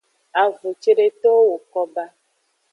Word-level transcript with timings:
Avun 0.43 0.73
cedeto 0.81 1.29
woko 1.47 1.81
ba. 1.93 2.05